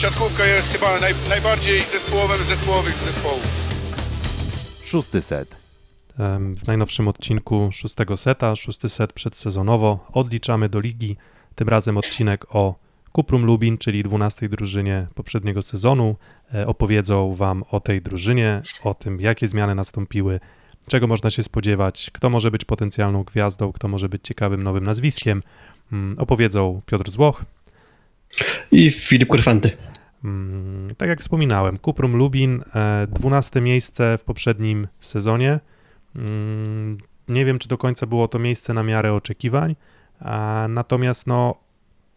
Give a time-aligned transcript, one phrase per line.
[0.00, 3.46] siatkówka jest chyba naj, najbardziej zespołowym z zespołowych z zespołów.
[4.84, 5.56] Szósty set.
[6.56, 11.16] W najnowszym odcinku szóstego seta, szósty set przedsezonowo, odliczamy do ligi.
[11.54, 12.74] Tym razem odcinek o
[13.12, 16.16] Kuprum Lubin, czyli 12 drużynie poprzedniego sezonu.
[16.54, 20.40] E, Opowiedzą Wam o tej drużynie, o tym, jakie zmiany nastąpiły,
[20.88, 25.42] czego można się spodziewać, kto może być potencjalną gwiazdą, kto może być ciekawym nowym nazwiskiem.
[25.92, 27.44] Mm, Opowiedzą Piotr Złoch,
[28.72, 29.89] I Filip Kurfanty.
[30.24, 35.60] Mm, Tak jak wspominałem, Kuprum Lubin, e, 12 miejsce w poprzednim sezonie.
[36.16, 39.76] Mm, Nie wiem, czy do końca było to miejsce na miarę oczekiwań,
[40.68, 41.54] natomiast no,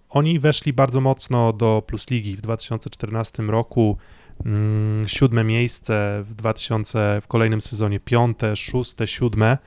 [0.09, 3.97] oni weszli bardzo mocno do Plus Ligi w 2014 roku.
[4.45, 9.57] mm, Siódme miejsce w 2000, w kolejnym sezonie piąte, szóste, siódme,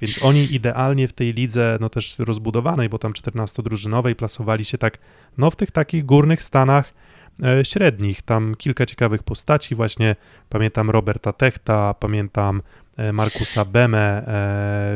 [0.00, 4.98] więc oni idealnie w tej lidze, no też rozbudowanej, bo tam 14-drużynowej, plasowali się tak,
[5.38, 7.03] no w tych takich górnych stanach e,
[7.62, 8.22] średnich.
[8.22, 10.16] Tam kilka ciekawych postaci, właśnie
[10.48, 12.62] pamiętam Roberta Techta, pamiętam
[12.96, 14.26] e, Markusa Bemę,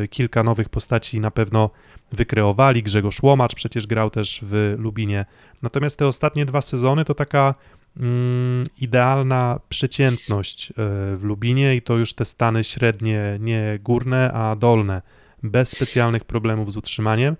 [0.03, 1.71] e, kilka nowych postaci na pewno
[2.13, 2.83] wykreowali.
[2.83, 5.25] Grzegorz Łomacz przecież grał też w Lubinie.
[5.63, 7.55] Natomiast te ostatnie dwa sezony to taka
[7.97, 10.75] mm, idealna przeciętność e,
[11.17, 15.03] w Lubinie i to już te stany średnie, nie górne, a dolne,
[15.43, 17.37] bez specjalnych problemów z utrzymaniem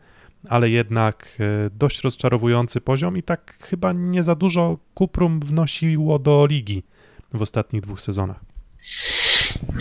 [0.49, 6.47] ale jednak e, dość rozczarowujący poziom i tak chyba nie za dużo Kuprum wnosiło do
[6.51, 6.83] ligi
[7.35, 8.41] w ostatnich dwóch sezonach.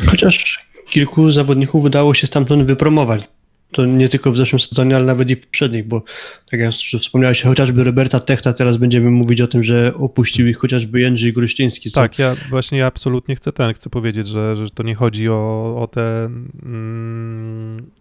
[0.10, 3.30] Chociaż kilku zawodników udało się stamtąd wypromować.
[3.72, 6.04] To nie tylko w zeszłym sezonie, ale nawet i w poprzednich, bo
[6.52, 11.02] tak jak wspomniałeś, chociażby Roberta Techta, teraz będziemy mówić o tym, że opuścił ich chociażby
[11.02, 11.92] Jędrzej Gruszczyński.
[11.92, 15.30] co- Tak, ja właśnie ja absolutnie chcę ten, chcę powiedzieć, że, że to nie chodzi
[15.30, 17.92] o, o te mm,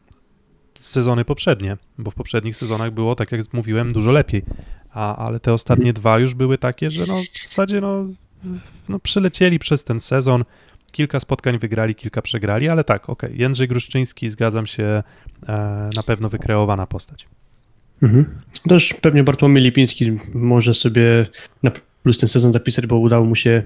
[0.79, 4.43] sezony poprzednie, bo w poprzednich sezonach było, tak jak mówiłem, dużo lepiej,
[4.91, 8.07] a, ale te ostatnie dwa już były takie, że no w zasadzie no,
[8.89, 8.99] no
[9.61, 10.45] przez ten sezon,
[10.93, 15.03] kilka spotkań wygrali, kilka przegrali, ale tak, okej, Jędrzej Gruszczyński, zgadzam się,
[15.49, 17.27] e, na pewno wykreowana postać.
[18.03, 18.41] Mhm.
[18.69, 21.27] Też pewnie Bartłomiej Lipiński może sobie
[21.63, 21.71] na
[22.03, 23.63] plus ten sezon zapisać, bo udało mu się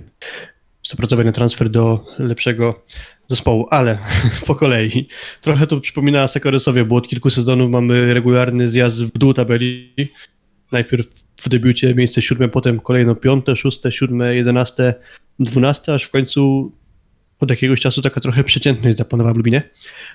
[0.88, 2.82] zapracować na transfer do lepszego
[3.31, 3.99] zespołu, ale
[4.47, 5.09] po kolei.
[5.41, 9.95] Trochę to przypomina Sekoresowie, bo od kilku sezonów mamy regularny zjazd w dół tabeli.
[10.73, 14.95] Najpierw w debiucie miejsce siódme, potem kolejno piąte, szóste, siódme, jedenaste,
[15.39, 16.73] dwunaste, aż w końcu
[17.41, 19.62] od jakiegoś czasu taka trochę przeciętność zapanowała w Lubinie.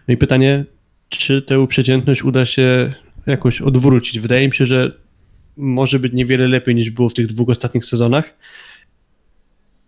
[0.07, 0.65] No i pytanie,
[1.09, 2.93] czy tę przeciętność uda się
[3.25, 4.19] jakoś odwrócić.
[4.19, 4.91] Wydaje mi się, że
[5.57, 8.37] może być niewiele lepiej niż było w tych dwóch ostatnich sezonach.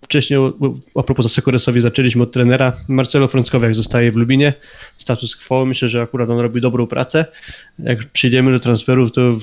[0.08, 0.54] Wcześniej, o-
[0.96, 2.74] a propos Zasekoresowi, zaczęliśmy od trenera.
[2.88, 4.54] Marcelo Frąckowiak zostaje w Lubinie.
[4.98, 7.26] Status quo, myślę, że akurat on robi dobrą pracę.
[7.80, 9.38] Jak przyjdziemy do transferów, to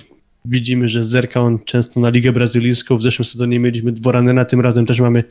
[0.45, 2.97] widzimy, że zerka on często na Ligę Brazylijską.
[2.97, 5.25] W zeszłym sezonie mieliśmy Dworanena, tym razem też mamy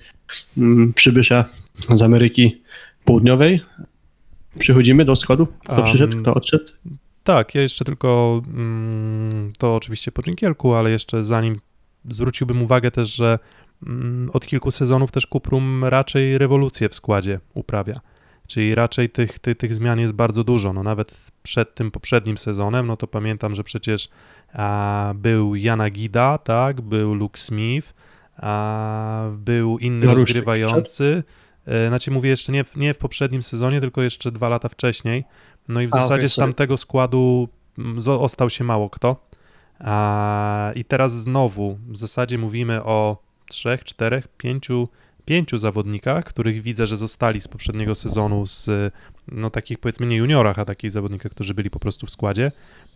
[0.57, 1.45] mm, przybysza
[1.89, 2.61] z Ameryki
[3.05, 3.61] Południowej.
[4.59, 5.47] Przechodzimy do składu.
[5.66, 6.66] Kto Um, przyszedł, kto odszedł?
[7.23, 11.59] Tak, ja jeszcze tylko mm, to oczywiście po dżingielku, ale jeszcze zanim
[12.09, 13.39] zwróciłbym uwagę też, że
[14.33, 17.99] od kilku sezonów też Kuprum raczej rewolucję w składzie uprawia.
[18.47, 20.73] Czyli raczej tych, tych, tych zmian jest bardzo dużo.
[20.73, 24.09] No nawet przed tym poprzednim sezonem, no to pamiętam, że przecież
[24.53, 27.93] a, był Jana Gida, tak, był Luke Smith,
[28.38, 31.23] a, był inny Narusznik rozgrywający.
[31.66, 35.23] E, Znaczy mówię jeszcze nie w, nie w poprzednim sezonie, tylko jeszcze dwa lata wcześniej.
[35.67, 39.27] No i w A, zasadzie okej, z tamtego składu mm, zo- ostał się mało kto.
[39.79, 43.17] A, I teraz znowu w zasadzie mówimy o
[43.53, 44.88] trzech, czterech, pięciu,
[45.25, 48.69] pięciu zawodnikach, których widzę, że zostali z poprzedniego sezonu z
[49.28, 52.52] no takich powiedzmy nie juniorach, a takich zawodnikach, którzy byli po prostu w składzie.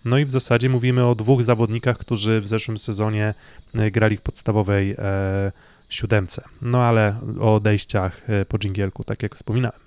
[0.05, 3.33] No i w zasadzie mówimy o dwóch zawodnikach, którzy w zeszłym sezonie
[3.73, 5.51] e, grali w podstawowej e,
[5.89, 6.43] siódemce.
[6.61, 9.79] No ale o odejściach e, po dżingielku, tak jak wspominałem.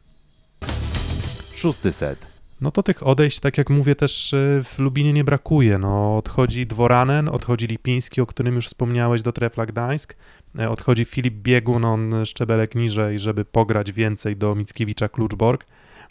[1.54, 2.29] Szósty set.
[2.60, 5.78] No to tych odejść, tak jak mówię, też e, w Lubinie nie brakuje.
[5.78, 10.16] No, odchodzi Dworanen, odchodzi Lipiński, o którym już wspomniałeś, do Trefla Gdańsk.
[10.58, 15.66] E, Odchodzi Filip Biegun, on szczebelek niżej, żeby pograć więcej do Mickiewicza Kluczborg.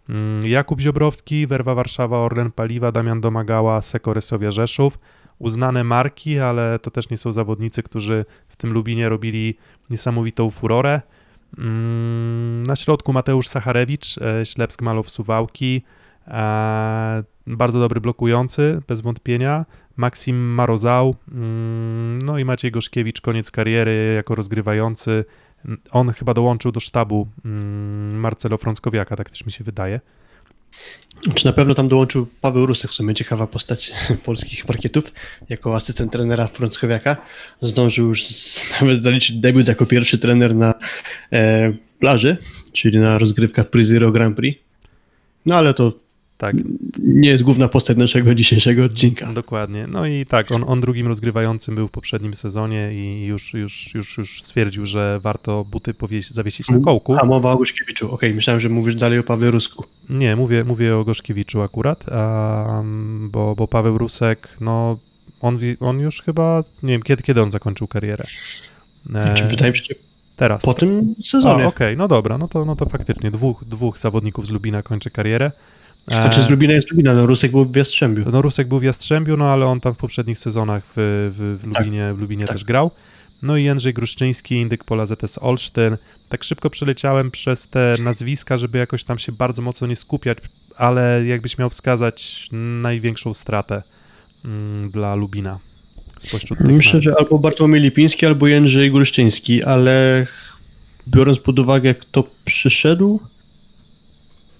[0.09, 4.99] Mm, Jakub Ziobrowski, Werwa Warszawa, Orlen Paliwa, Damian Domagała, Sekoresowia Rzeszów.
[5.39, 9.57] Uznane marki, ale to też nie są zawodnicy, którzy w tym Lubinie robili
[9.89, 11.01] niesamowitą furorę.
[11.57, 15.83] Mm, Na środku Mateusz Sacharewicz, e, Ślepsk Malow Suwałki,
[17.47, 19.65] bardzo dobry blokujący, bez wątpienia.
[19.97, 25.25] Maksim Marozał, mm, no i Maciej Goszkiewicz, koniec kariery jako rozgrywający.
[25.91, 29.99] On chyba dołączył do sztabu mm, Marcelo Frąckowiaka, tak też mi się wydaje.
[31.35, 33.91] Czy na pewno tam dołączył Paweł Rusek, w sumie ciekawa postać
[34.25, 35.03] polskich parkietów,
[35.49, 37.17] jako asystent trenera Frąckowiaka.
[37.61, 38.23] Zdążył już
[38.81, 40.73] nawet zaliczyć debiut jako pierwszy trener na
[41.31, 42.37] e, plaży,
[42.73, 44.61] czyli na rozgrywkach Prizero Grand Prix.
[45.45, 45.93] No ale to
[46.39, 46.55] Tak,
[46.99, 49.33] nie jest główna postać naszego dzisiejszego odcinka.
[49.33, 49.87] dokładnie.
[49.87, 54.17] No i tak, on, on drugim rozgrywającym był w poprzednim sezonie i już, już, już,
[54.17, 57.15] już stwierdził, że warto buty powieś, zawiesić na kołku.
[57.21, 58.11] A mowa o Guszkiewiczu.
[58.11, 59.85] Okej, myślałem, że mówisz dalej o Pawle Rusku.
[60.09, 62.83] Nie, mówię, mówię o Gorzkiewiczu akurat, a,
[63.29, 64.99] bo, bo Paweł Rusek, no
[65.41, 68.25] on, on już chyba, nie wiem, kiedy, kiedy on zakończył karierę.
[69.15, 69.95] E, wydaje mi się, że
[70.35, 70.61] teraz.
[70.61, 71.67] po tym sezonie.
[71.67, 75.51] Okej, no dobra, no to, no to faktycznie dwóch, dwóch zawodników z Lubina kończy karierę.
[76.07, 78.25] E, Znaczy z Lubina jest Lubina, no Rusek był w Jastrzębiu.
[78.31, 81.67] No Rusek był w Jastrzębiu, no ale on tam w poprzednich sezonach w, w, w
[81.67, 82.55] Lubinie, w Lubinie tak.
[82.55, 82.91] też grał.
[83.41, 85.97] No i Jędrzej Gruszczyński, indyk Pola ZS Olsztyn.
[86.29, 90.37] Tak szybko przeleciałem przez te nazwiska, żeby jakoś tam się bardzo mocno nie skupiać,
[90.77, 92.49] ale jakbyś miał wskazać
[92.81, 93.83] największą stratę
[94.45, 95.59] mm, dla Lubina
[96.19, 97.19] spośród tych Myślę, że nazwisk.
[97.19, 100.27] albo Bartłomiej Lipiński, albo Jędrzej Gruszczyński, ale
[101.07, 103.19] biorąc pod uwagę, kto przyszedł,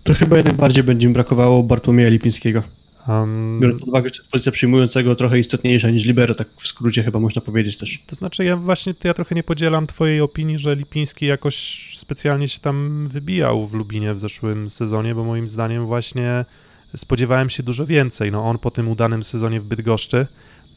[0.09, 2.63] to chyba jednak bardziej będzie mi brakowało Bartłomieja Lipińskiego.
[3.07, 7.19] Um, Biorąc pod uwagę, że pozycja przyjmującego trochę istotniejsza niż libero, tak w skrócie chyba
[7.19, 8.03] można powiedzieć też.
[8.07, 12.59] To znaczy, ja właśnie ja trochę nie podzielam twojej opinii, że Lipiński jakoś specjalnie się
[12.59, 16.45] tam wybijał w Lubinie w zeszłym sezonie, bo moim zdaniem właśnie
[16.95, 18.31] spodziewałem się dużo więcej.
[18.31, 20.27] No on po tym udanym sezonie w Bydgoszczy,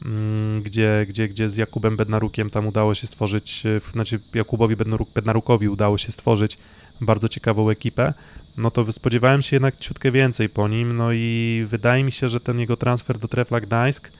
[0.05, 5.09] mm, gdzie, gdzie, gdzie z Jakubem Bednarukiem tam udało się stworzyć, e, znaczy Jakubowi Bednaruk,
[5.13, 6.57] Bednarukowi udało się stworzyć
[7.01, 8.13] bardzo ciekawą ekipę,
[8.57, 12.39] no to spodziewałem się jednak ciutkę więcej po nim, no i wydaje mi się, że
[12.39, 14.11] ten jego transfer do Trefla Gdańsk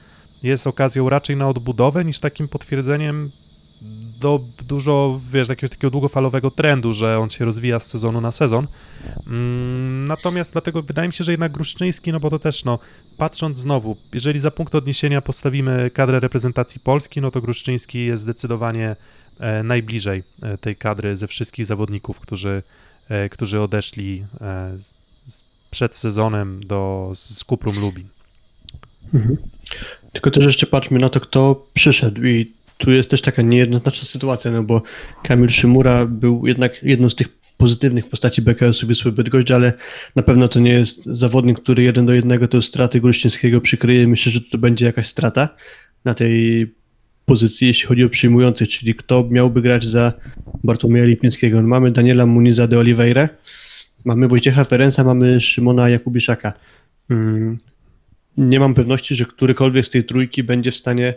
[0.44, 3.32] jest okazją raczej na odbudowę niż takim potwierdzeniem
[4.20, 8.68] do dużo, wiesz, jakiegoś takiego długofalowego trendu, że on się rozwija z sezonu na sezon.
[9.28, 12.80] Mm, Natomiast dlatego wydaje mi się, że jednak Gruszczyński, no bo to też, no,
[13.18, 18.96] patrząc znowu, jeżeli za punkt odniesienia postawimy kadrę reprezentacji Polski, no to Gruszczyński jest zdecydowanie
[19.40, 22.64] e, najbliżej e, tej kadry ze wszystkich zawodników, którzy,
[23.32, 24.78] którzy odeszli e,
[25.72, 28.08] przed sezonem do, z Kuprum Lubin.
[30.14, 34.52] Tylko też jeszcze patrzmy na to, kto przyszedł i tu jest też taka niejednoznaczna sytuacja,
[34.52, 34.82] no bo
[35.24, 37.28] Kamil Szymura był jednak jedną z tych
[37.58, 39.74] pozytywnych postaci BKS-u Wisły Bydgoszcz, ale
[40.16, 44.08] na pewno to nie jest zawodnik, który jeden do jednego tę stratę Gruszczyńskiego przykryje.
[44.08, 45.50] Myślę, że to będzie jakaś strata
[46.06, 46.68] na tej
[47.26, 50.14] pozycji, jeśli chodzi o przyjmujących, czyli kto miałby grać za
[50.64, 51.62] Bartłomieja Lipińskiego.
[51.62, 53.30] No, mamy Daniela Muniza de Oliveira,
[54.06, 56.54] mamy Wojciecha Ferenca, mamy Szymona Jakubiszaka.
[57.10, 57.58] Mm,
[58.38, 61.14] nie mam pewności, że którykolwiek z tej trójki będzie w stanie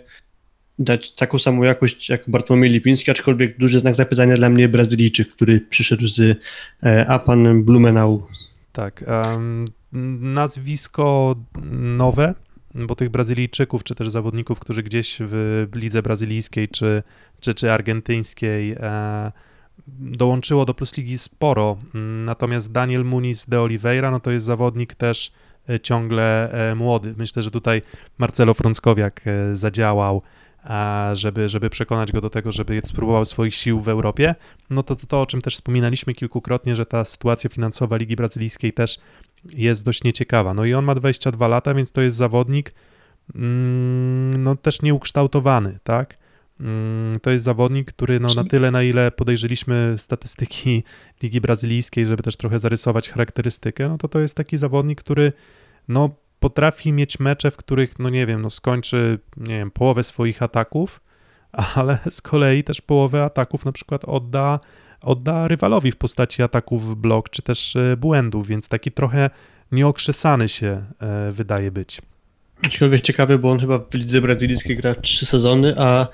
[0.79, 5.61] dać taką samą jakość jak Bartłomiej Lipiński, aczkolwiek duży znak zapytania dla mnie Brazylijczyk, który
[5.61, 6.39] przyszedł z
[6.83, 8.27] e, Apan Blumenau.
[8.73, 9.05] Tak.
[9.07, 9.65] em,
[10.21, 11.37] nazwisko
[11.73, 12.35] nowe,
[12.77, 17.03] bo tych Brazylijczyków, czy też zawodników, którzy gdzieś w lidze brazylijskiej, czy,
[17.41, 19.33] czy, czy argentyńskiej e,
[19.99, 21.77] dołączyło do Plus Ligi sporo.
[22.25, 25.33] Natomiast Daniel Muniz de Oliveira, no to jest zawodnik też
[25.69, 27.15] e, ciągle e, młody.
[27.17, 27.83] Myślę, że tutaj
[28.19, 30.23] Marcelo Frąckowiak zadziałał,
[31.13, 34.35] żeby, żeby przekonać go do tego, żeby spróbował swoich sił w Europie.
[34.71, 38.73] No to, to to, o czym też wspominaliśmy kilkukrotnie, że ta sytuacja finansowa Ligi Brazylijskiej
[38.73, 38.99] też
[39.53, 40.55] jest dość nieciekawa.
[40.55, 42.75] No i on ma 22 lata, więc to jest zawodnik
[43.35, 46.19] mm, no też nieukształtowany, tak?
[46.61, 50.83] Mm, To jest zawodnik, który no, na tyle, na ile podejrzeliśmy statystyki
[51.23, 55.33] Ligi Brazylijskiej, żeby też trochę zarysować charakterystykę, no to to jest taki zawodnik, który
[55.89, 56.11] no,
[56.41, 61.01] potrafi mieć mecze, w których, no nie wiem, no skończy, nie wiem, połowę swoich ataków,
[61.75, 64.61] ale z kolei też połowę ataków na przykład odda,
[65.01, 69.31] odda rywalowi w postaci ataków w blok, czy też e, błędów, więc taki trochę
[69.73, 72.01] nieokrzesany się e, wydaje być.
[72.63, 76.09] Aczkolwiek ciekawy, bo on chyba w lidze brazylijskiej gra trzy sezony, a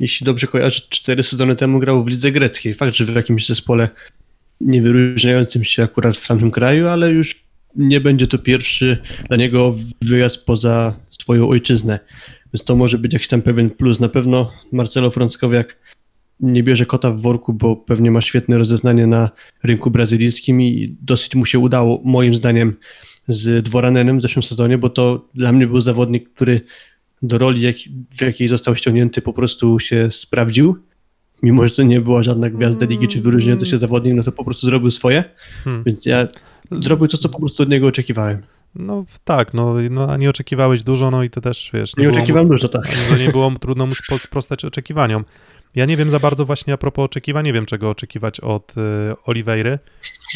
[0.00, 2.74] jeśli dobrze kojarzę, cztery sezony temu grał w lidze greckiej.
[2.74, 3.88] Fakt, że w jakimś zespole
[4.60, 7.44] nie wyróżniającym się akurat w tamtym kraju, ale już
[7.76, 11.98] nie będzie to pierwszy dla niego wyjazd poza swoją ojczyznę.
[12.54, 14.00] Więc to może być jakiś tam pewien plus.
[14.00, 15.76] Na pewno Marcelo Frąckowiak
[16.40, 19.30] nie bierze kota w worku, bo pewnie ma świetne rozeznanie na
[19.62, 22.76] rynku brazylijskim i dosyć mu się udało, moim zdaniem,
[23.28, 26.60] z Dworanenem w zeszłym sezonie, bo to dla mnie był zawodnik, który
[27.22, 27.76] do roli, jak,
[28.18, 30.76] w jakiej został ściągnięty, po prostu się sprawdził.
[31.42, 34.44] Mimo, że to nie była żadna gwiazda ligi czy wyróżniający się zawodnik, no to po
[34.44, 35.24] prostu zrobił swoje,
[35.64, 35.82] Hmm.
[35.86, 36.26] więc ja
[36.80, 38.42] zrobił to, co po prostu od niego oczekiwałem.
[38.74, 41.96] No tak, no, no a nie oczekiwałeś dużo, no i to też, wiesz...
[41.96, 42.88] Nie mu- oczekiwałem dużo, tak.
[43.10, 45.24] że nie było mu trudno mu sprostać oczekiwaniom.
[45.78, 49.16] Ja nie wiem za bardzo właśnie a propos oczekiwań, nie wiem czego oczekiwać od y,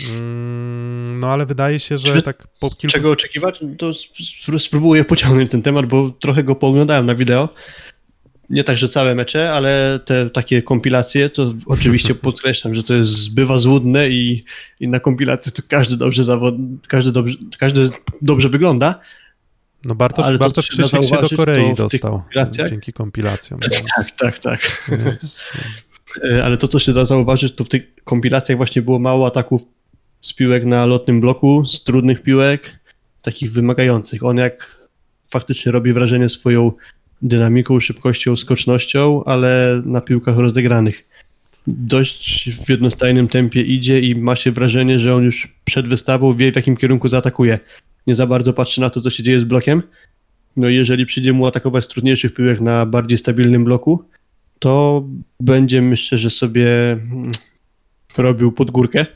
[0.08, 2.92] mm, no ale wydaje się, że Czy- tak po kilku...
[2.92, 3.60] Czego oczekiwać?
[3.60, 7.48] No To sp- spróbuję pociągnąć ten temat, bo trochę go pooglądałem na wideo.
[8.50, 13.34] Nie tak, że całe mecze, ale te takie kompilacje, to oczywiście podkreślam, że to jest
[13.34, 14.44] bywa złudne i,
[14.80, 16.54] i na kompilacji to każdy dobrze zawod,
[16.88, 17.90] każdy dobrze, każdy
[18.22, 19.00] dobrze wygląda.
[19.84, 22.22] No Bartosz, ale to Bartosz Krzysiek się do Korei dostał
[22.68, 24.90] dzięki kompilacjom, więc, Tak, tak, tak.
[25.04, 25.52] więc
[26.24, 29.62] E, Ale to, co się da zauważyć, to w tych kompilacjach właśnie było mało ataków
[30.20, 32.78] z piłek na lotnym bloku, z trudnych piłek,
[33.22, 34.24] takich wymagających.
[34.24, 34.76] On jak
[35.30, 36.72] faktycznie robi wrażenie swoją
[37.22, 41.04] dynamiką, szybkością, skocznością, ale na piłkach rozegranych.
[41.66, 46.52] Dość w jednostajnym tempie idzie i ma się wrażenie, że on już przed wystawą wie,
[46.52, 47.58] w jakim kierunku zaatakuje.
[48.06, 49.82] Nie za bardzo patrzy na to, co się dzieje z blokiem.
[50.56, 54.04] No jeżeli przyjdzie mu atakować z trudniejszych piłek na bardziej stabilnym bloku,
[54.58, 55.04] to
[55.40, 57.30] będzie myślę, że sobie mm,
[58.18, 59.06] robił pod górkę.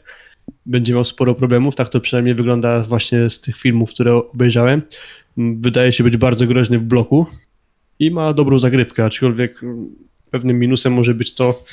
[0.66, 4.82] Będzie miał sporo problemów, tak to przynajmniej wygląda właśnie z tych filmów, które obejrzałem.
[5.36, 7.26] Wydaje się być bardzo groźny w bloku
[7.98, 11.64] i ma dobrą zagrywkę, aczkolwiek mm, pewnym minusem może być to,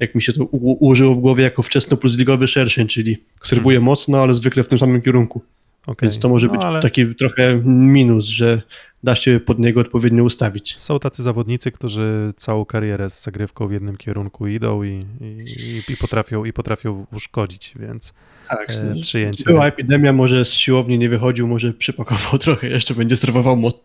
[0.00, 4.22] jak mi się to ułożyło w głowie jako wczesno plus ligowy szerszeń, czyli serwuje mocno,
[4.22, 5.42] ale zwykle w tym samym kierunku.
[5.86, 6.08] Okej.
[6.08, 8.62] Więc to może no, być ale taki trochę minus, że
[9.02, 10.78] da się pod niego odpowiednio ustawić.
[10.78, 15.96] Są tacy zawodnicy, którzy całą karierę z zagrywką w jednym kierunku idą i, i, i,
[15.96, 18.14] potrafią, i potrafią uszkodzić, więc
[18.48, 19.44] Tak, e, przyjęcie.
[19.44, 23.80] Była epidemia, może z siłowni nie wychodził, może przypakował trochę, jeszcze będzie serwował mocno,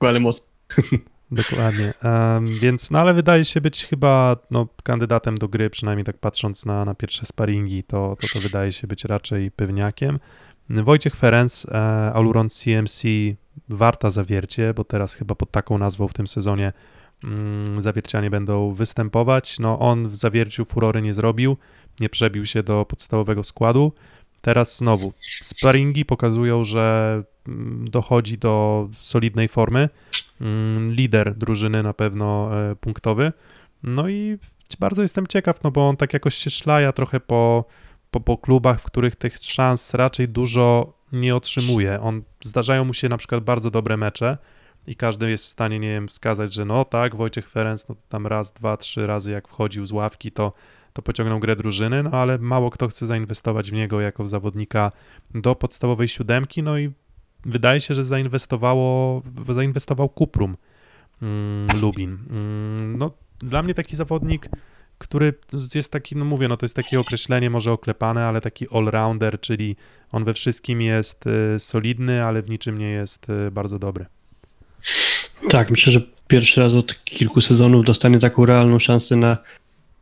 [0.00, 0.46] ale mocno.
[1.32, 1.90] Dokładnie.
[2.02, 6.66] Em, więc, no ale wydaje się być chyba no, kandydatem do gry, przynajmniej tak patrząc
[6.66, 10.18] na, na pierwsze sparingi, to, to, to wydaje się być raczej pewniakiem.
[10.70, 11.70] Wojciech Ferenc, e,
[12.14, 13.02] Aluron CMC,
[13.68, 16.72] warta zawiercie, bo teraz chyba pod taką nazwą w tym sezonie
[17.24, 19.58] mm, zawiercianie będą występować.
[19.58, 21.56] No on w zawierciu furory nie zrobił,
[22.00, 23.92] nie przebił się do podstawowego składu.
[24.40, 25.12] Teraz znowu
[25.42, 29.88] sparingi pokazują, że mm, dochodzi do solidnej formy.
[30.40, 33.32] Mm, Lider drużyny na pewno e, punktowy.
[33.82, 34.38] No i
[34.80, 37.64] bardzo jestem ciekaw, no bo on tak jakoś się szlaja trochę po,
[38.10, 42.00] po, po klubach, w których tych szans raczej dużo nie otrzymuje.
[42.00, 44.38] On zdarzają mu się na przykład bardzo dobre mecze
[44.86, 48.26] i każdy jest w stanie, nie wiem, wskazać, że no tak, Wojciech Ferenc, no tam
[48.26, 50.52] raz, dwa, trzy razy jak wchodził z ławki, to,
[50.92, 54.92] to pociągnął grę drużyny, no ale mało kto chce zainwestować w niego jako w zawodnika
[55.34, 56.92] do podstawowej siódemki, no i
[57.44, 60.56] wydaje się, że zainwestowało, zainwestował Kuprum
[61.22, 62.18] mm, Lubin.
[62.30, 64.48] Mm, no, dla mnie taki zawodnik,
[65.00, 65.34] który
[65.74, 69.76] jest taki, no mówię, no to jest takie określenie może oklepane, ale taki all-rounder, czyli
[70.12, 74.06] on we wszystkim jest y, solidny, ale w niczym nie jest y, bardzo dobry.
[75.48, 79.38] Tak, myślę, że pierwszy raz od kilku sezonów dostanie taką realną szansę na,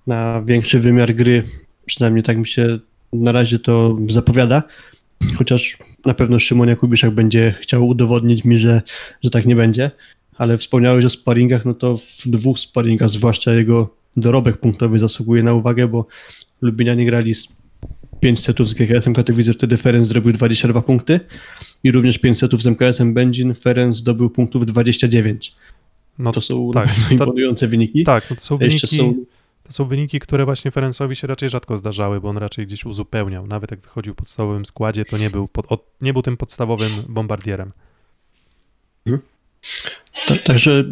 [0.07, 1.49] na większy wymiar gry.
[1.87, 2.79] Przynajmniej tak mi się
[3.13, 4.63] na razie to zapowiada.
[5.37, 8.83] Chociaż na pewno Szymon Jakubiszak będzie chciał udowodnić mi, że,
[9.25, 9.91] że tak nie będzie.
[10.37, 15.55] Ale wspomniałeś o sparingach, no to w dwóch sparingach, zwłaszcza jego dorobek punktowy zasługuje na
[15.55, 16.07] uwagę, bo
[16.61, 17.49] Lublinianie grali z
[18.21, 21.21] 5 setów z GKS-em Katowice, wtedy Ferenc zrobił 22 punkty
[21.85, 25.55] i również 5 setów z MKS-em Będzin, Ferenc zdobył punktów 29.
[26.19, 28.05] No To są tak, pewno to- imponujące wyniki.
[28.05, 29.15] tak, no to są wyniki, są
[29.63, 33.47] to są wyniki, które właśnie Ferencowi się raczej rzadko zdarzały, bo on raczej gdzieś uzupełniał.
[33.47, 36.91] Nawet jak wychodził w podstawowym składzie, to nie był, pod, od, nie był tym podstawowym
[37.09, 37.73] bombardierem.
[39.05, 39.19] Ta,
[40.45, 40.85] także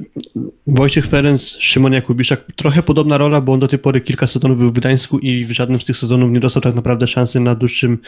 [0.67, 4.71] Wojciech Ferenc, Szymon Jakubiszak, trochę podobna rola, bo on do tej pory kilka sezonów był
[4.71, 7.99] w Gdańsku i w żadnym z tych sezonów nie dostał tak naprawdę szansy na dłuższym,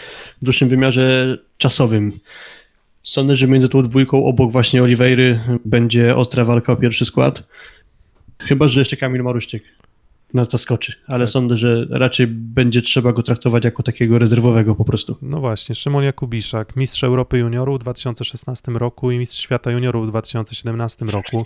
[0.42, 2.20] dłuższym wymiarze czasowym.
[3.02, 7.42] Sądzę, że między tą dwójką obok właśnie Oliweiry będzie ostra walka o pierwszy skład.
[8.38, 9.62] Chyba, że jeszcze Kamil Maruszczyk
[10.34, 11.32] nas zaskoczy, ale Tak.
[11.32, 15.16] sądzę, że raczej będzie trzeba go traktować jako takiego rezerwowego po prostu.
[15.22, 20.08] No właśnie, Szymon Jakubiszak, mistrz Europy Juniorów w 2016 roku i mistrz świata juniorów w
[20.08, 21.44] 2017 roku,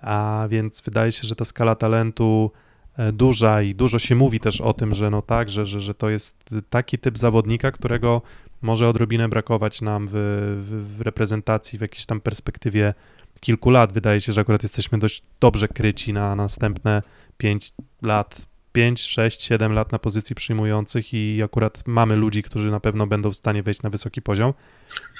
[0.00, 2.50] a więc wydaje się, że ta skala talentu
[2.96, 5.94] e, duża i dużo się mówi też o tym, że no tak, że, że, że
[5.94, 6.36] to jest
[6.70, 8.22] taki typ zawodnika, którego
[8.62, 12.94] może odrobinę brakować nam w, w, w reprezentacji w jakiejś tam perspektywie
[13.40, 13.92] kilku lat.
[13.92, 17.02] Wydaje się, że akurat jesteśmy dość dobrze kryci na następne
[17.40, 22.80] 5 lat, 5, 6, 7 lat na pozycji przyjmujących i akurat mamy ludzi, którzy na
[22.80, 24.52] pewno będą w stanie wejść na wysoki poziom.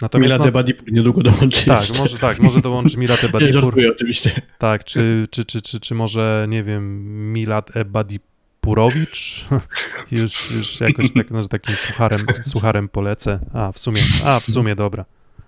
[0.02, 1.66] Natomiast Mila no, Debadipur niedługo dołączy.
[1.66, 1.98] tak, jeszcze.
[1.98, 4.42] może tak, może dołączy Milat Nie, Ebadipur, żartuję oczywiście.
[4.58, 9.46] tak, czy, czy, czy, czy, czy może, nie wiem, Milat Ebadipurowicz,
[10.10, 14.74] już, już jakoś tak, no, takim sucharem, sucharem polecę, a w sumie, a w sumie,
[14.74, 15.04] dobra,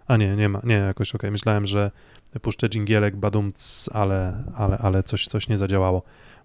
[0.07, 1.91] a nie, nie ma, nie, jakoś okej, myślałem, że
[2.43, 6.03] puszczę dżingielek, badumc, ale, ale, ale coś, coś nie zadziałało.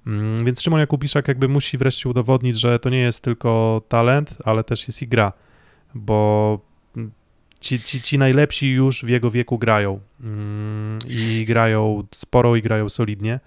[0.07, 4.63] Mm, Więc Szymon Jakubiszak jakby musi wreszcie udowodnić, że to nie jest tylko talent, ale
[4.63, 5.33] też jest i gra,
[5.95, 6.59] bo
[6.97, 7.11] mm,
[7.59, 12.89] ci, ci, ci najlepsi już w jego wieku grają Mm, i grają sporo i grają
[12.89, 13.39] solidnie.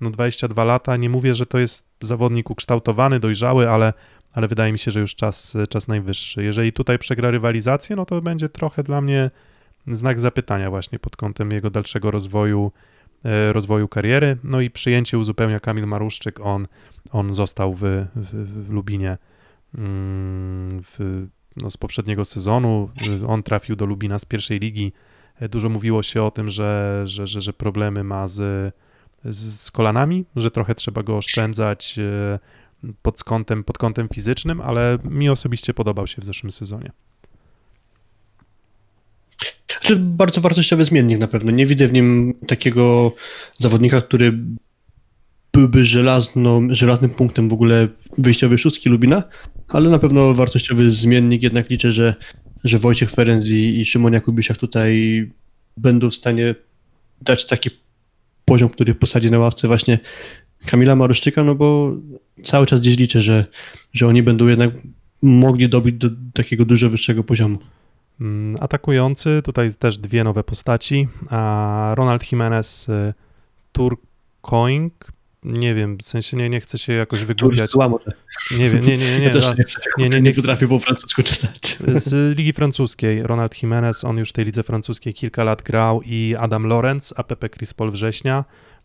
[0.00, 3.92] No 22 lata, nie mówię, że to jest zawodnik ukształtowany, dojrzały, ale,
[4.32, 6.44] ale wydaje mi się, że już czas, czas najwyższy.
[6.44, 9.30] Jeżeli tutaj przegra rywalizację, no to będzie trochę dla mnie
[9.86, 12.72] znak zapytania właśnie pod kątem jego dalszego rozwoju,
[13.52, 14.36] rozwoju kariery.
[14.44, 16.66] No i przyjęcie uzupełnia Kamil Maruszczyk, on,
[17.10, 17.80] on został w,
[18.16, 19.18] w, w Lubinie
[19.74, 22.90] mm, w, no, z poprzedniego sezonu,
[23.26, 24.92] on trafił do Lubina z pierwszej ligi.
[25.40, 28.74] E, Dużo mówiło się o tym, że, że, że, że problemy ma z,
[29.24, 32.38] z, kolanami, że trochę trzeba go oszczędzać e,
[33.02, 36.90] pod kątem, pod kątem fizycznym, ale mi osobiście podobał się w zeszłym sezonie.
[39.70, 41.50] Znaczy, bardzo wartościowy zmiennik na pewno.
[41.50, 43.14] Nie widzę w nim takiego
[43.58, 44.38] zawodnika, który
[45.52, 49.22] byłby żelazną, żelaznym punktem w ogóle wyjściowej szóstki Lubina,
[49.68, 51.42] ale na pewno wartościowy zmiennik.
[51.42, 52.14] Jednak liczę, że,
[52.64, 55.30] że Wojciech Ferenc i, i Szymon Jakubiszak tutaj
[55.76, 56.54] będą w stanie
[57.22, 57.70] dać taki
[58.44, 59.98] poziom, który posadzi na ławce właśnie
[60.66, 61.96] Kamila Maruszczyka, no bo
[62.44, 63.44] cały czas gdzieś liczę, że,
[63.92, 64.70] że oni będą jednak
[65.22, 67.58] mogli dobić do takiego dużo wyższego poziomu.
[68.20, 71.08] Mm, Atakujący, tutaj też dwie nowe postaci.
[71.30, 73.14] A Ronald Jimenez y,
[73.72, 75.12] Turcoing,
[75.42, 77.70] nie wiem, w sensie nie, nie chcę się jakoś wygłupiać.
[78.58, 79.20] Nie wiem, nie, nie, nie.
[79.20, 79.32] Nie,
[79.98, 81.78] nie, nie, nie, potrafię po francusku czytać.
[81.94, 86.36] Z Ligi Francuskiej Ronald Jimenez, on już w tej lidze francuskiej kilka lat grał i
[86.38, 88.44] Adam Lorenz, a Pepe Crispol Września,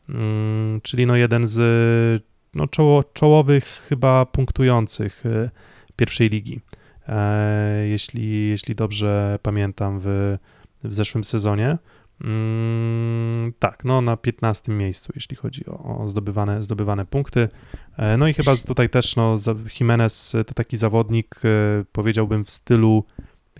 [0.09, 2.23] mm, czyli no jeden z
[2.53, 5.49] no czoło, czołowych chyba punktujących y,
[5.95, 6.61] pierwszej ligi.
[7.07, 10.37] E, jeśli, jeśli dobrze pamiętam w,
[10.83, 11.77] w zeszłym sezonie.
[12.21, 17.49] Mm, tak, no na 15 miejscu, jeśli chodzi o, o zdobywane, zdobywane punkty.
[17.97, 19.35] E, No i chyba tutaj też no,
[19.79, 23.03] Jimenez to taki zawodnik, e, powiedziałbym w stylu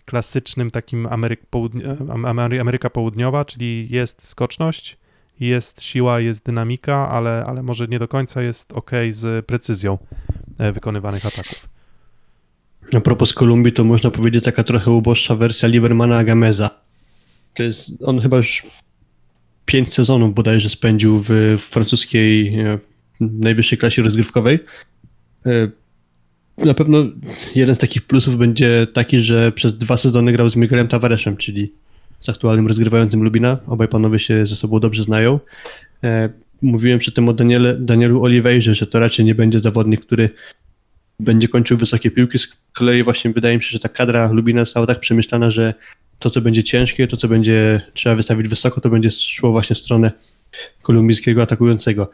[0.05, 1.07] klasycznym takim
[2.59, 4.97] Ameryka Południowa, czyli jest skoczność,
[5.39, 9.97] jest siła, jest dynamika, ale, ale może nie do końca jest ok z precyzją
[10.73, 11.74] wykonywanych ataków.
[12.93, 16.69] A propos Kolumbii, to można powiedzieć taka trochę uboższa wersja Libermana Agameza.
[17.53, 18.63] To jest, on chyba już
[19.65, 22.79] pięć sezonów bodajże spędził w, w francuskiej e,
[23.21, 24.59] najwyższej klasie rozgrywkowej.
[25.45, 25.69] E,
[26.65, 27.05] Na pewno
[27.55, 31.71] jeden z takich plusów będzie taki, że przez dwa sezony grał z Miguelem Tavareszem, czyli
[32.19, 33.57] z aktualnym rozgrywającym Lubina.
[33.67, 35.39] Obaj panowie się ze sobą dobrze znają.
[36.03, 36.29] E,
[36.61, 40.29] Mówiłem przy tym o Daniele, Danielu Oliveirze, że to raczej nie będzie zawodnik, który
[41.19, 42.39] będzie kończył wysokie piłki.
[42.39, 45.73] Z kolei właśnie wydaje mi się, że ta kadra Lubina została tak przemyślana, że
[46.19, 49.79] to, co będzie ciężkie, to, co będzie trzeba wystawić wysoko, to będzie szło właśnie w
[49.79, 50.11] stronę
[50.81, 52.11] kolumbijskiego atakującego.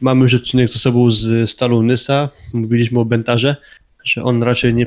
[0.00, 3.56] Mamy już odcinek ze sobą z Stalą Nysa, mówiliśmy o Bentarze,
[4.04, 4.86] że on raczej nie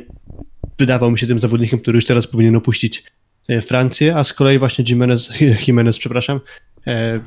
[0.80, 3.04] wydawał mi się tym zawodnikiem, który już teraz powinien opuścić
[3.48, 5.30] e, Francję, a z kolei właśnie Jimenez,
[5.68, 6.40] Jimenez przepraszam,
[6.88, 7.20] e,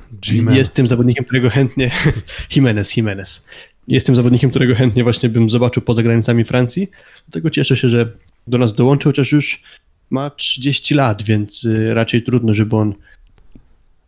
[0.51, 1.91] jest tym zawodnikiem, którego chętnie
[2.57, 3.45] Jimenez, Jimenez.
[3.89, 6.91] Jest tym zawodnikiem, którego chętnie właśnie bym zobaczył poza granicami Francji.
[7.27, 8.13] Dlatego cieszę się, że
[8.47, 9.63] do nas dołączył, chociaż już
[10.11, 12.95] ma 30 lat, więc y, raczej trudno, żeby on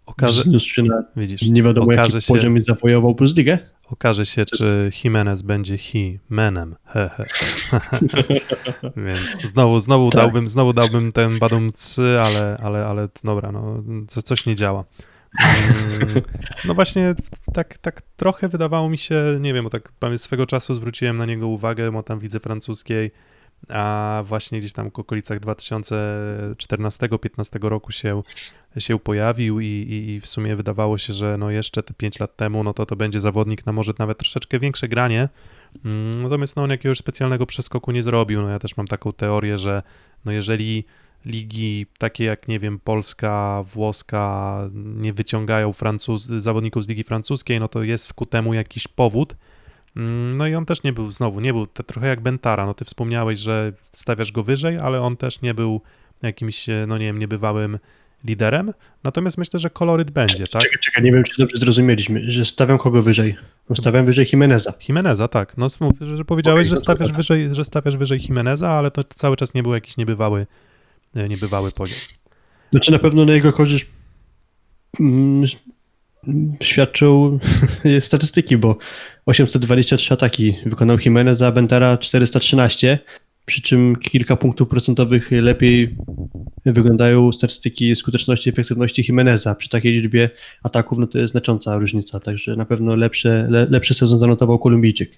[0.07, 3.17] Okaże, się na widzisz, nie wiadomo okaże jaki się, poziom i zawojował.
[3.91, 6.77] Okaże się, czy Jimenez będzie Himenem.
[6.85, 7.27] He, he.
[9.07, 10.21] Więc znowu, znowu, Tak.
[10.21, 14.85] dałbym, znowu dałbym ten badum cy, ale, ale, ale dobra, no, co, coś nie działa.
[16.65, 17.15] No właśnie,
[17.53, 21.49] tak, tak trochę wydawało mi się, nie wiem, bo tak swego czasu zwróciłem na niego
[21.49, 23.11] uwagę, bo tam widzę francuskiej,
[23.69, 28.23] a właśnie gdzieś tam w okolicach 2014-15 roku się,
[28.79, 32.37] się pojawił i, i, i w sumie wydawało się, że no jeszcze te 5 lat
[32.37, 35.29] temu, no to to będzie zawodnik na może nawet troszeczkę większe granie,
[35.85, 39.59] Mm, natomiast no on jakiegoś specjalnego przeskoku nie zrobił, no ja też mam taką teorię,
[39.59, 39.83] że
[40.25, 40.85] no jeżeli
[41.27, 47.69] ligi takie jak, nie wiem, Polska, Włoska nie wyciągają Francuz, zawodników z ligi francuskiej, no
[47.69, 49.37] to jest ku temu jakiś powód.
[49.97, 52.75] Mm, No i on też nie był, znowu, nie był te, trochę jak Bentara, no
[52.75, 55.81] ty wspomniałeś, że stawiasz go wyżej, ale on też nie był
[56.23, 57.79] jakimś, e, no nie wiem, niebywałym
[58.25, 58.73] liderem,
[59.05, 60.63] natomiast myślę, że koloryt będzie, tak?
[60.63, 63.37] Czekaj, czekaj, nie wiem, czy dobrze zrozumieliśmy, że stawiam kogo wyżej.
[63.71, 64.73] No, Stawiam wyżej Jimeneza.
[64.89, 65.57] Jimeneza, tak.
[65.57, 65.67] No
[66.01, 67.17] że, powiedziałeś, Okej, że no to stawiasz tak.
[67.17, 70.47] wyżej, że stawiasz wyżej Jimeneza, ale to cały czas nie był jakiś niebywały,
[71.15, 71.99] niebywały poziom.
[72.71, 73.87] Znaczy na pewno na jego korzyść
[75.01, 75.47] mm,
[76.63, 77.39] świadczą
[78.01, 78.77] statystyki, bo
[79.27, 82.99] 823 ataki wykonał Jimenez, a Bentara 413.
[83.47, 85.97] przy czym kilka punktów procentowych lepiej
[86.67, 89.55] wyglądają statystyki skuteczności i efektywności Jimeneza.
[89.55, 90.31] Przy takiej liczbie
[90.63, 95.11] ataków no to jest znacząca różnica, także na pewno lepsze, le, lepszy sezon zanotował Kolumbijczyk.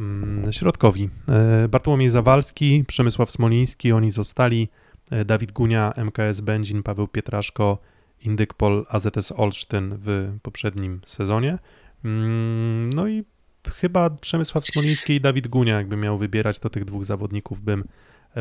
[0.00, 1.08] Mm, Środkowi.
[1.28, 4.68] E, Bartłomiej Zawalski, Przemysław Smoliński, oni zostali.
[5.10, 7.78] E, Dawid Gunia, MKS Będzin, Paweł Pietraszko,
[8.20, 11.58] Indykpol, AZS Olsztyn w poprzednim sezonie.
[12.04, 13.24] Mm, No i
[13.68, 17.84] chyba Przemysław Smoliński i Dawid Gunia, jakbym miał wybierać, to tych dwóch zawodników bym,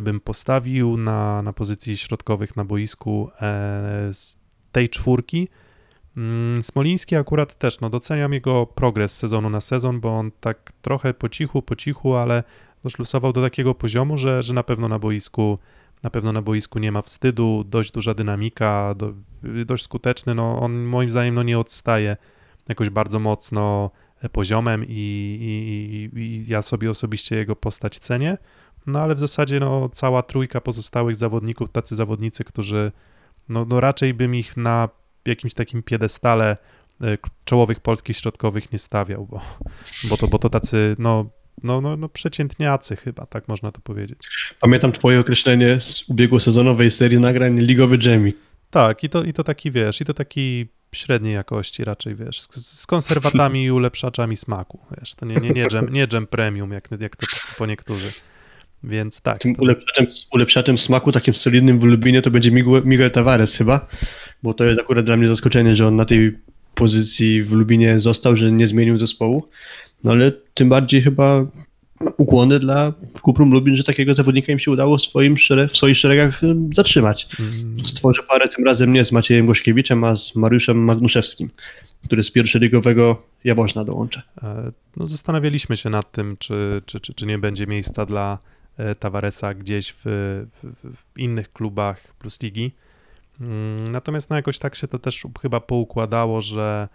[0.04, 4.38] bym postawił na, na pozycji środkowych na boisku e, z
[4.72, 5.48] tej czwórki.
[6.18, 11.14] Mm, Smoliński akurat też, no doceniam jego progres sezonu na sezon, bo on tak trochę
[11.14, 12.44] po cichu, po cichu, ale
[12.84, 15.60] doszlusował do takiego poziomu, że, że na pewno na boisku
[16.04, 19.14] na pewno na boisku nie ma wstydu, dość duża dynamika, do,
[19.66, 22.18] dość skuteczny, no on moim zdaniem no nie odstaje
[22.70, 23.92] jakoś bardzo mocno
[24.32, 24.90] poziomem i,
[26.14, 28.38] i, i ja sobie osobiście jego postać cenię,
[28.88, 32.92] no ale w zasadzie no cała trójka pozostałych zawodników, tacy zawodnicy, którzy
[33.50, 34.90] no, no raczej bym ich na
[35.26, 36.58] jakimś takim piedestale
[37.02, 39.42] e, czołowych polskich środkowych nie stawiał, bo,
[40.10, 41.26] bo, to, bo to tacy, no,
[41.64, 44.20] no, no, no przeciętniacy chyba, tak można to powiedzieć.
[44.60, 48.32] Pamiętam twoje określenie z ubiegłosezonowej serii nagrań Ligowy Jamie.
[48.70, 52.80] Tak, i to, i to taki, wiesz, i to taki średniej jakości raczej, wiesz, z,
[52.80, 56.90] z konserwatami i ulepszaczami smaku, wiesz, to nie, nie, nie, dżem, nie dżem premium, jak,
[57.00, 58.12] jak to po niektórzy.
[58.84, 59.40] Więc tak.
[59.40, 63.88] Tym to, ulepszaczem, ulepszaczem smaku, takim solidnym w Lublinie to będzie Miguel, Miguel Tavares chyba,
[64.44, 66.38] bo to jest akurat dla mnie zaskoczenie, że on na tej
[66.76, 69.50] pozycji w Lubinie został, że nie zmienił zespołu.
[70.04, 71.46] No ale tym bardziej chyba
[72.18, 75.36] ukłony dla Kuprum Lubin, że takiego zawodnika im się udało w, swoim
[75.70, 77.28] w swoich szeregach y, zatrzymać.
[77.40, 81.50] mm, Stworzy parę tym razem nie z Maciejem Gośkiewiczem, a z Mariuszem Magnuszewskim,
[82.06, 84.22] który z pierwszoligowego Jaworzna dołącza.
[84.44, 88.38] e, no, zastanawialiśmy się nad tym, czy, czy, czy, czy nie będzie miejsca dla
[88.78, 90.02] e, Tavaresa gdzieś w,
[90.64, 92.72] w, w innych klubach plus ligi.
[93.42, 96.88] Mm, Natomiast no jakoś tak się to też chyba poukładało, że,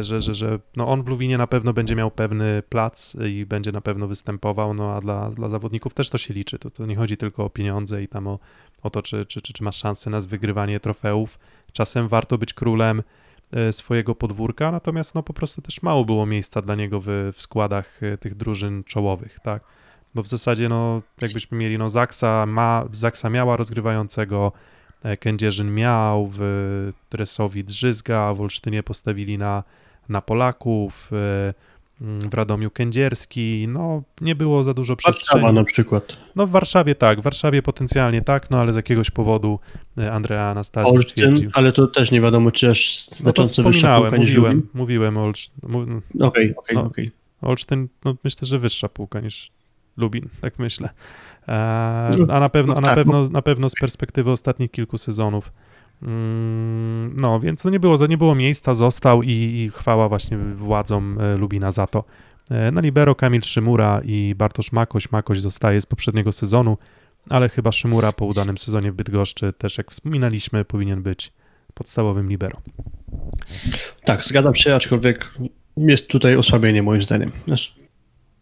[0.00, 3.72] że, że, że no on w Lubinie na pewno będzie miał pewny plac i będzie
[3.72, 6.58] na pewno występował, no a dla, dla zawodników też to się liczy.
[6.58, 8.38] To, to nie chodzi tylko o pieniądze i tam o,
[8.82, 11.38] o to, czy, czy, czy, czy masz szansę na wygrywanie trofeów.
[11.72, 13.02] Czasem warto być królem
[13.52, 17.42] e, swojego podwórka, natomiast no po prostu też mało było miejsca dla niego w, w
[17.42, 19.62] składach e, tych drużyn czołowych, tak?
[20.14, 24.79] Bo w zasadzie no jakbyśmy mieli, no Zaksa ma, Zaksa miała rozgrywającego, e,
[25.20, 29.62] Kędzierzyn miał, w Tresowi Drzyzga, w Olsztynie postawili na,
[30.08, 31.54] na Polaków, e,
[32.00, 35.42] mm, w Radomiu Kędzierski, no nie było za dużo przestrzeni.
[35.42, 36.16] Warszawa na przykład.
[36.36, 39.58] No w Warszawie tak, w Warszawie potencjalnie tak, no ale z jakiegoś powodu
[39.98, 41.50] e, Andrea Anastazji Olsztyn, stwierdził.
[41.54, 44.70] ale to też nie wiadomo, czy aż No znacząco wyższa wspominałem, półka niż mówiłem, Lubin.
[44.74, 45.68] mówiłem o Olsztynie.
[46.20, 46.82] Okej, okej, No.
[46.84, 47.10] okej.
[47.42, 49.50] Olsztyn, no myślę, że wyższa półka niż
[49.96, 50.88] Lubin, tak myślę.
[51.50, 54.70] E, No, a na pewno, no a na tak, pewno, na pewno z perspektywy ostatnich
[54.70, 55.52] kilku sezonów.
[56.02, 61.18] Mm, No, więc no nie było, nie było miejsca, został i, i chwała właśnie władzom
[61.20, 62.04] e, Lubina za to.
[62.50, 65.12] E, Na libero Kamil Szymura i Bartosz Makoś.
[65.12, 66.78] Makoś zostaje z poprzedniego sezonu,
[67.30, 71.32] ale chyba Szymura po udanym sezonie w Bydgoszczy też, jak wspominaliśmy, powinien być
[71.74, 72.60] podstawowym libero.
[74.04, 75.32] Tak, zgadzam się, aczkolwiek
[75.76, 77.30] jest tutaj osłabienie moim zdaniem.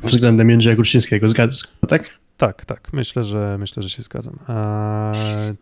[0.01, 2.18] Względem Jędrzeja Gruszczyńskiego, zgadza tak?
[2.39, 4.39] Tak, tak, myślę, że myślę, że się zgadzam.
[4.49, 5.55] Eee,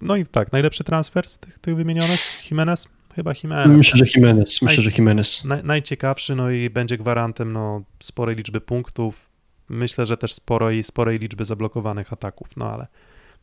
[0.00, 2.20] No i tak, najlepszy transfer z tych, tych wymienionych?
[2.50, 2.88] Jimenez?
[3.14, 3.78] Chyba Jimenez.
[3.78, 5.44] Myślę, że Jimenez, myślę, że Jimenez.
[5.44, 9.30] Naj, najciekawszy, no i będzie gwarantem no, sporej liczby punktów.
[9.68, 12.86] Myślę, że też sporej, sporej liczby zablokowanych ataków, no ale,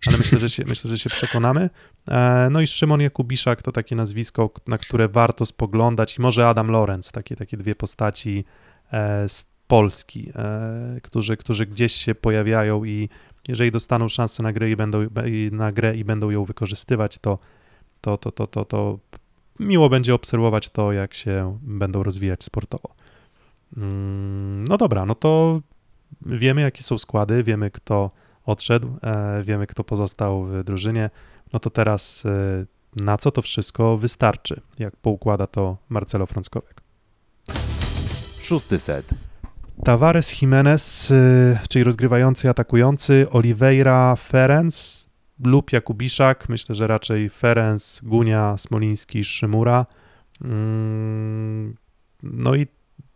[0.07, 1.69] ale myślę, że się, myślę, że się przekonamy.
[2.07, 6.71] E, no i Szymon Jakubiszak to takie nazwisko, na które warto spoglądać i może Adam
[6.71, 8.45] Lorenz, takie, takie dwie postaci
[8.91, 13.09] e, z Polski, e, którzy, którzy gdzieś się pojawiają i
[13.47, 15.07] jeżeli dostaną szansę na grę i będą,
[15.51, 17.39] na grę i będą ją wykorzystywać, to,
[18.01, 18.99] to, to, to, to, to
[19.59, 22.95] miło będzie obserwować to, jak się będą rozwijać sportowo.
[23.77, 25.61] Mm, No dobra, no to
[26.25, 28.11] wiemy, jakie są składy, wiemy, kto
[28.45, 31.09] odszedł, e, wiemy, kto pozostał w drużynie.
[31.53, 36.81] No to teraz e, na co to wszystko wystarczy, jak poukłada to Marcelo Frąckowiak.
[38.41, 39.30] Szósty set.
[39.83, 45.05] Tavares Jimenez, y, czyli rozgrywający atakujący, Oliveira, Ferenc
[45.45, 46.49] lub Jakubiszak.
[46.49, 49.85] Myślę, że raczej Ferenc, Gunia, Smoliński, Szymura.
[50.41, 51.75] Mm,
[52.23, 52.67] No i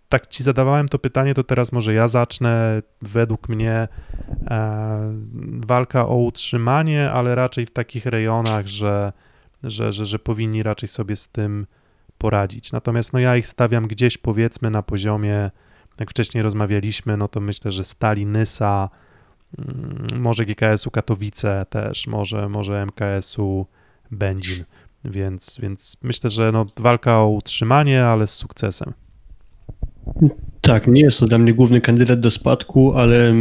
[0.09, 2.81] tak ci zadawałem to pytanie, to teraz może ja zacznę.
[3.01, 3.87] Według mnie
[4.47, 5.13] e,
[5.67, 9.13] walka o utrzymanie, ale raczej w takich rejonach, że,
[9.63, 11.67] że, że, że powinni raczej sobie z tym
[12.17, 12.71] poradzić.
[12.71, 15.51] Natomiast no ja ich stawiam gdzieś powiedzmy na poziomie
[15.99, 18.89] jak wcześniej rozmawialiśmy, no to myślę, że Stali Nysa,
[19.57, 23.65] mm, może GKS-u Katowice też, może, może MKS-u
[24.11, 24.63] Będzin,
[25.05, 28.93] więc, więc myślę, że no, walka o utrzymanie, ale z sukcesem.
[30.61, 33.33] Tak, nie jest to dla mnie główny kandydat do spadku, ale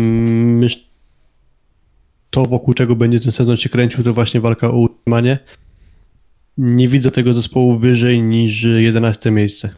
[2.31, 5.39] to wokół czego będzie ten sezon się kręcił, to właśnie walka o utrzymanie.
[6.59, 9.71] Nie widzę tego zespołu wyżej niż 11 miejsce.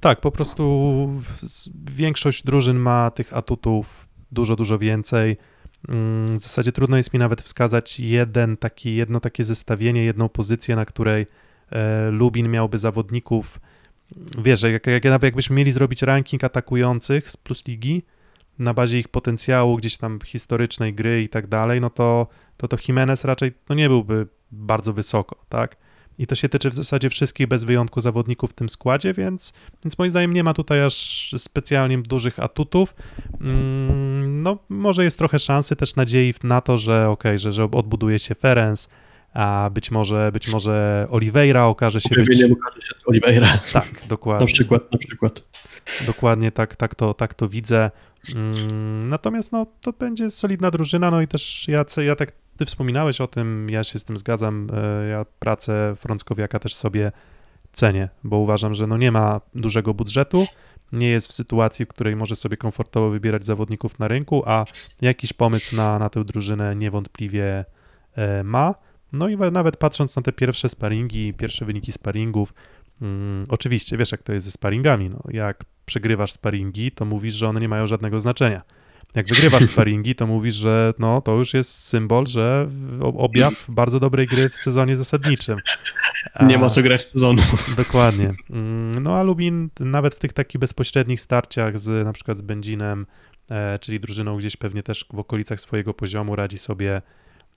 [0.00, 1.22] Tak, po prostu
[1.90, 5.36] większość drużyn ma tych atutów dużo, dużo więcej.
[5.88, 10.76] Mm, w zasadzie trudno jest mi nawet wskazać jeden taki, jedno takie zestawienie, jedną pozycję,
[10.76, 11.26] na której
[11.70, 13.60] e, Lubin miałby zawodników.
[14.38, 18.02] Wiesz, jak, jak, jakbyśmy mieli zrobić ranking atakujących z Plus Ligi
[18.58, 22.76] na bazie ich potencjału, gdzieś tam historycznej gry i tak dalej, no to, to to
[22.88, 25.76] Jimenez raczej no nie byłby bardzo wysoko, tak?
[26.18, 29.52] I to się tyczy w zasadzie wszystkich bez wyjątku zawodników w tym składzie, więc,
[29.84, 32.94] więc moim zdaniem nie ma tutaj aż specjalnie dużych atutów.
[33.40, 38.18] Mm, no, może jest trochę szansy, też nadziei na to, że ok, że, że odbuduje
[38.18, 38.88] się Ferenc,
[39.34, 42.28] a być może, być może Oliveira okaże się być...
[42.28, 43.60] okaże się Oliveira.
[43.72, 44.46] Tak, dokładnie.
[44.46, 45.42] Na przykład, na przykład.
[46.06, 47.90] Dokładnie tak, tak, to, tak to widzę.
[48.34, 53.20] Mm, natomiast no, to będzie solidna drużyna, no i też ja, ja tak ty wspominałeś
[53.20, 54.70] o tym, ja się z tym zgadzam.
[54.72, 57.12] E, ja pracę Frąckowiaka też sobie
[57.72, 60.46] cenię, bo uważam, że no nie ma dużego budżetu,
[60.92, 64.64] nie jest w sytuacji, w której może sobie komfortowo wybierać zawodników na rynku, a
[65.02, 67.64] jakiś pomysł na, na tę drużynę niewątpliwie
[68.14, 68.74] e, ma.
[69.12, 72.54] No i nawet patrząc na te pierwsze sparingi, pierwsze wyniki sparingów,
[73.02, 77.48] mm, oczywiście wiesz jak to jest ze sparingami, no, jak przegrywasz sparingi, to mówisz, że
[77.48, 78.62] one nie mają żadnego znaczenia
[79.14, 82.68] jak wygrywasz sparingi, to mówisz, że no, to już jest symbol, że
[83.00, 85.58] objaw bardzo dobrej gry w sezonie zasadniczym.
[86.34, 87.42] A, nie ma co grać sezonu.
[87.76, 88.32] Dokładnie.
[88.50, 93.06] Mm, no a Lubin nawet w tych takich bezpośrednich starciach z na przykład z Będzinem,
[93.50, 97.02] e, czyli drużyną gdzieś pewnie też w okolicach swojego poziomu radzi sobie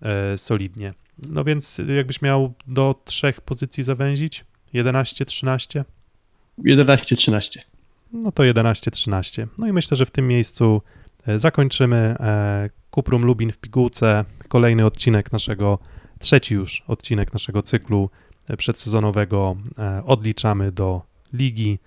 [0.02, 0.94] e, solidnie.
[1.30, 4.46] No więc jakbyś miał do trzech pozycji zawęzić?
[4.74, 5.86] 11, 13?
[6.64, 7.62] 11, 13.
[8.14, 9.48] No to 11, 13.
[9.58, 10.82] No i myślę, że w tym miejscu
[11.38, 14.26] zakończymy e, Kuprum Lubin w pigułce.
[14.48, 15.80] Kolejny odcinek naszego,
[16.20, 18.10] trzeci już odcinek naszego cyklu
[18.50, 19.56] e, przedsezonowego
[20.06, 21.02] odliczamy do
[21.34, 21.80] ligi.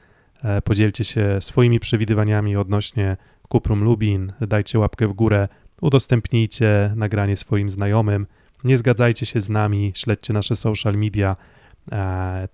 [0.65, 3.17] Podzielcie się swoimi przewidywaniami odnośnie
[3.49, 5.49] Kuprum Lubin, dajcie łapkę w górę,
[5.81, 8.27] udostępnijcie nagranie swoim znajomym.
[8.65, 11.37] Nie zgadzajcie się z nami, śledźcie nasze social media.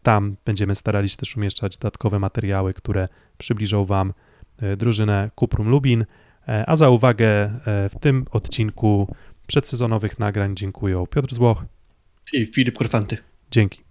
[0.03, 4.13] Tam będziemy starali się też umieszczać dodatkowe materiały, które przybliżą Wam
[4.77, 6.05] drużynę Kuprum Lubin.
[6.49, 9.15] E, a za uwagę e, w tym odcinku
[9.47, 11.65] przedsezonowych nagrań dziękuję Piotr Złoch
[12.33, 13.19] i Filip Korfanty.
[13.51, 13.90] Dzięki.